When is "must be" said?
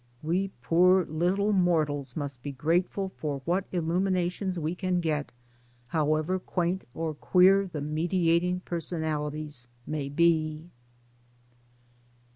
2.15-2.51